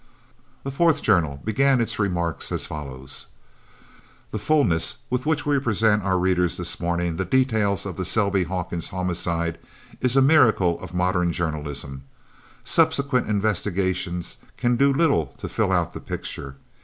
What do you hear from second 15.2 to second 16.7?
to fill out the picture.